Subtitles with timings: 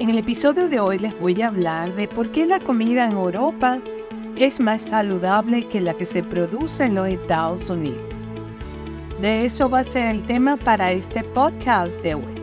[0.00, 3.12] En el episodio de hoy les voy a hablar de por qué la comida en
[3.12, 3.80] Europa
[4.34, 8.00] es más saludable que la que se produce en los Estados Unidos.
[9.20, 12.42] De eso va a ser el tema para este podcast de hoy.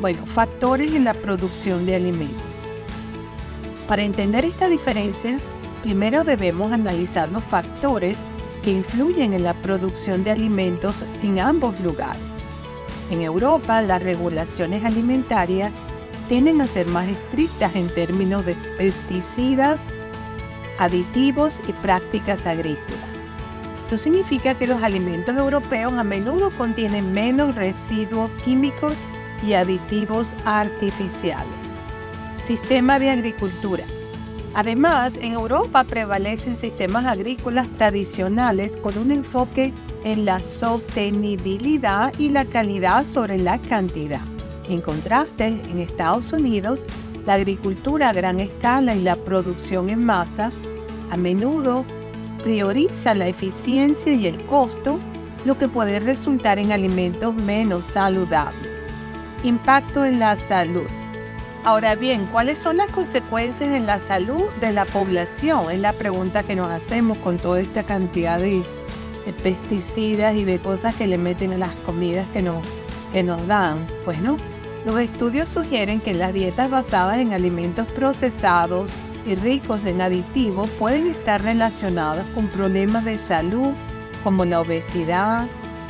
[0.00, 2.44] Bueno, factores en la producción de alimentos.
[3.88, 5.36] Para entender esta diferencia,
[5.82, 8.24] primero debemos analizar los factores
[8.62, 12.22] que influyen en la producción de alimentos en ambos lugares.
[13.10, 15.72] En Europa, las regulaciones alimentarias
[16.28, 19.80] tienden a ser más estrictas en términos de pesticidas,
[20.78, 23.08] aditivos y prácticas agrícolas.
[23.84, 28.92] Esto significa que los alimentos europeos a menudo contienen menos residuos químicos
[29.42, 31.46] y aditivos artificiales.
[32.44, 33.84] Sistema de agricultura.
[34.54, 39.72] Además, en Europa prevalecen sistemas agrícolas tradicionales con un enfoque
[40.04, 44.20] en la sostenibilidad y la calidad sobre la cantidad.
[44.68, 46.84] En contraste, en Estados Unidos,
[47.26, 50.52] la agricultura a gran escala y la producción en masa
[51.10, 51.84] a menudo
[52.42, 54.98] prioriza la eficiencia y el costo,
[55.44, 58.70] lo que puede resultar en alimentos menos saludables.
[59.44, 60.86] Impacto en la salud.
[61.64, 65.70] Ahora bien, ¿cuáles son las consecuencias en la salud de la población?
[65.70, 68.62] Es la pregunta que nos hacemos con toda esta cantidad de,
[69.42, 72.64] pesticidas y de cosas que le meten a las comidas que nos,
[73.12, 73.86] que nos dan.
[74.04, 74.36] Pues no,
[74.84, 78.90] los estudios sugieren que las dietas basadas en alimentos procesados
[79.26, 83.72] y ricos en aditivos pueden estar relacionados con problemas de salud
[84.24, 85.46] como la obesidad,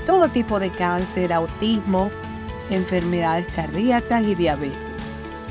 [0.06, 2.10] todo tipo de cáncer, autismo,
[2.70, 4.78] enfermedades cardíacas y diabetes.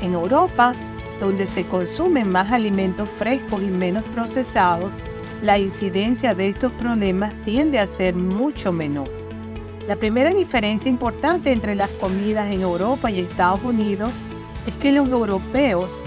[0.00, 0.74] En Europa,
[1.20, 4.94] donde se consumen más alimentos frescos y menos procesados,
[5.42, 9.17] la incidencia de estos problemas tiende a ser mucho menor.
[9.88, 14.10] La primera diferencia importante entre las comidas en Europa y Estados Unidos
[14.66, 16.02] es que los europeos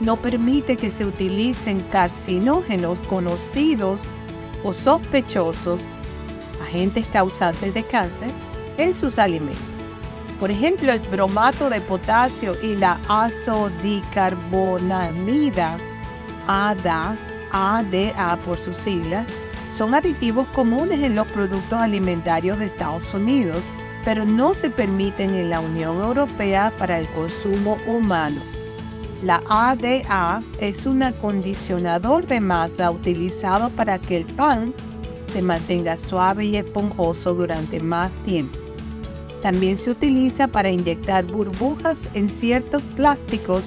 [0.00, 4.00] no permiten que se utilicen carcinógenos conocidos
[4.64, 5.78] o sospechosos,
[6.62, 8.30] agentes causantes de cáncer,
[8.78, 9.60] en sus alimentos.
[10.40, 15.76] Por ejemplo, el bromato de potasio y la azodicarbonamida,
[16.46, 17.14] ADA,
[17.52, 19.26] ADA por sus siglas,
[19.76, 23.58] son aditivos comunes en los productos alimentarios de Estados Unidos,
[24.06, 28.40] pero no se permiten en la Unión Europea para el consumo humano.
[29.22, 34.72] La ADA es un acondicionador de masa utilizado para que el pan
[35.34, 38.58] se mantenga suave y esponjoso durante más tiempo.
[39.42, 43.62] También se utiliza para inyectar burbujas en ciertos plásticos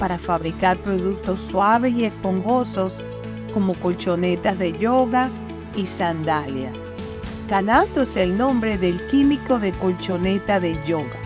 [0.00, 3.00] para fabricar productos suaves y esponjosos
[3.56, 5.30] como colchonetas de yoga
[5.74, 6.74] y sandalias,
[7.48, 11.16] ganándose el nombre del químico de colchoneta de yoga.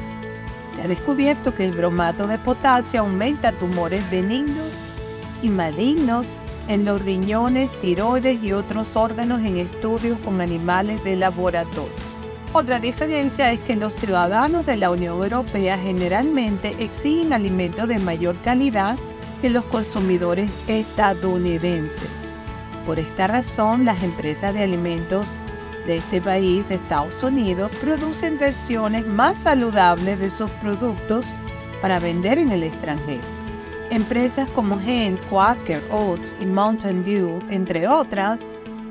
[0.76, 4.72] Se ha descubierto que el bromato de potasio aumenta tumores benignos
[5.42, 6.36] y malignos
[6.68, 11.90] en los riñones, tiroides y otros órganos en estudios con animales de laboratorio.
[12.52, 18.36] Otra diferencia es que los ciudadanos de la Unión Europea generalmente exigen alimentos de mayor
[18.44, 18.96] calidad
[19.40, 22.34] que los consumidores estadounidenses.
[22.86, 25.26] Por esta razón, las empresas de alimentos
[25.86, 31.26] de este país, Estados Unidos, producen versiones más saludables de sus productos
[31.80, 33.22] para vender en el extranjero.
[33.90, 38.40] Empresas como Heinz, Quaker Oats y Mountain Dew, entre otras,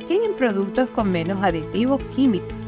[0.08, 2.60] tienen productos con menos aditivos químicos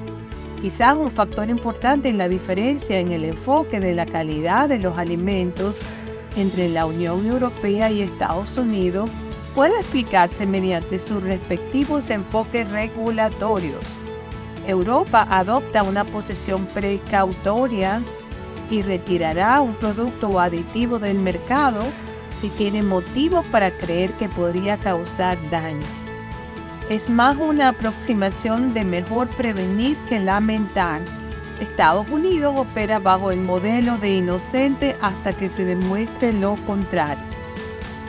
[0.61, 4.95] Quizás un factor importante en la diferencia en el enfoque de la calidad de los
[4.95, 5.75] alimentos
[6.35, 9.09] entre la Unión Europea y Estados Unidos
[9.55, 13.83] puede explicarse mediante sus respectivos enfoques regulatorios.
[14.67, 18.01] Europa adopta una posición precautoria
[18.69, 21.81] y retirará un producto o aditivo del mercado
[22.39, 26.01] si tiene motivos para creer que podría causar daño
[26.91, 30.99] es más una aproximación de mejor prevenir que lamentar.
[31.61, 37.23] Estados Unidos opera bajo el modelo de inocente hasta que se demuestre lo contrario.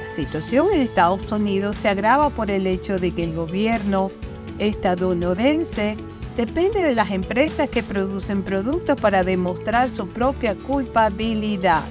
[0.01, 4.11] La situación en Estados Unidos se agrava por el hecho de que el gobierno
[4.59, 5.97] estadounidense
[6.37, 11.83] depende de las empresas que producen productos para demostrar su propia culpabilidad.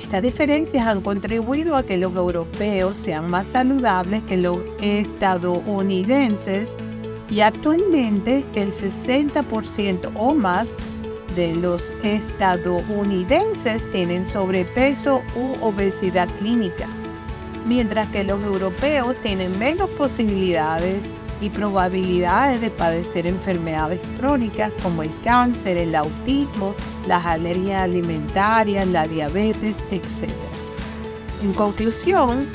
[0.00, 6.68] Estas diferencias han contribuido a que los europeos sean más saludables que los estadounidenses
[7.30, 10.66] y actualmente el 60% o más
[11.36, 16.88] de los estadounidenses tienen sobrepeso u obesidad clínica,
[17.66, 21.00] mientras que los europeos tienen menos posibilidades
[21.40, 26.74] y probabilidades de padecer enfermedades crónicas como el cáncer, el autismo,
[27.06, 30.30] las alergias alimentarias, la diabetes, etc.
[31.42, 32.48] En conclusión,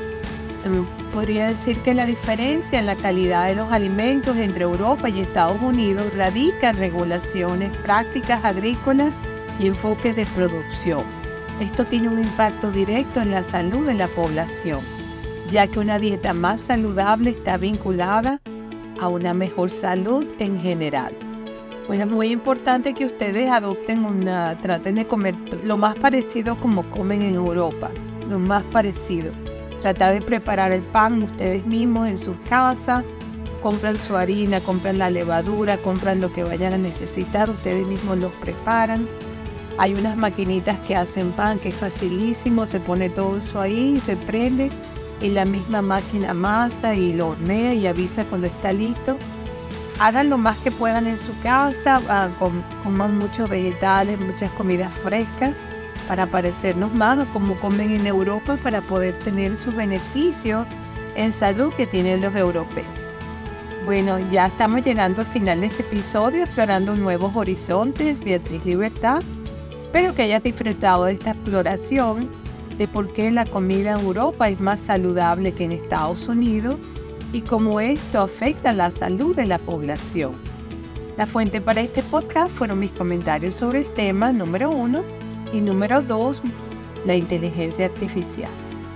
[1.13, 5.61] podría decir que la diferencia en la calidad de los alimentos entre Europa y Estados
[5.61, 9.13] Unidos radica en regulaciones, prácticas agrícolas
[9.59, 11.03] y enfoques de producción.
[11.59, 14.81] Esto tiene un impacto directo en la salud de la población,
[15.51, 18.41] ya que una dieta más saludable está vinculada
[18.99, 21.13] a una mejor salud en general.
[21.87, 26.89] Bueno, es muy importante que ustedes adopten una, traten de comer lo más parecido como
[26.89, 27.91] comen en Europa,
[28.29, 29.31] lo más parecido.
[29.83, 33.03] Tratar de preparar el pan ustedes mismos en sus casas,
[33.61, 38.31] compran su harina, compran la levadura, compran lo que vayan a necesitar, ustedes mismos los
[38.31, 39.05] preparan.
[39.77, 44.15] Hay unas maquinitas que hacen pan que es facilísimo, se pone todo eso ahí, se
[44.15, 44.69] prende
[45.19, 49.17] y la misma máquina masa y lo hornea y avisa cuando está listo.
[49.99, 52.29] Hagan lo más que puedan en su casa, ah,
[52.85, 55.51] coman muchos vegetales, muchas comidas frescas
[56.07, 60.67] para parecernos más como comen en Europa para poder tener sus beneficios
[61.15, 62.87] en salud que tienen los europeos.
[63.85, 69.21] Bueno, ya estamos llegando al final de este episodio, explorando nuevos horizontes, Beatriz Libertad.
[69.85, 72.29] Espero que hayas disfrutado de esta exploración
[72.77, 76.75] de por qué la comida en Europa es más saludable que en Estados Unidos
[77.33, 80.33] y cómo esto afecta la salud de la población.
[81.17, 85.03] La fuente para este podcast fueron mis comentarios sobre el tema número uno
[85.53, 86.41] y número dos,
[87.05, 88.49] la inteligencia artificial.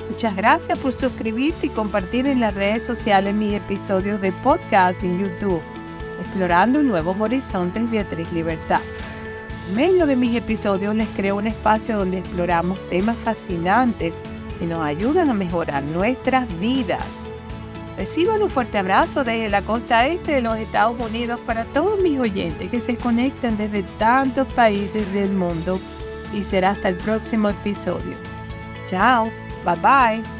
[0.10, 5.20] Muchas gracias por suscribirte y compartir en las redes sociales mis episodios de podcast en
[5.20, 5.62] YouTube,
[6.20, 8.82] Explorando Nuevos Horizontes Beatriz Libertad.
[9.70, 14.22] En medio de mis episodios les creo un espacio donde exploramos temas fascinantes
[14.58, 17.30] que nos ayudan a mejorar nuestras vidas.
[17.98, 22.20] Reciban un fuerte abrazo desde la costa este de los Estados Unidos para todos mis
[22.20, 25.80] oyentes que se conectan desde tantos países del mundo
[26.34, 28.16] y será hasta el próximo episodio.
[28.86, 29.32] Chao,
[29.66, 30.37] bye bye.